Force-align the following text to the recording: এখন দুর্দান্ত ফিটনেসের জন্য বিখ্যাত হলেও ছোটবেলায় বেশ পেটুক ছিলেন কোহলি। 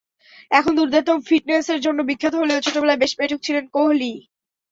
এখন 0.51 0.71
দুর্দান্ত 0.75 1.09
ফিটনেসের 1.27 1.79
জন্য 1.81 1.99
বিখ্যাত 2.09 2.33
হলেও 2.35 2.63
ছোটবেলায় 2.65 3.01
বেশ 3.01 3.11
পেটুক 3.17 3.39
ছিলেন 3.43 3.63
কোহলি। 3.73 4.11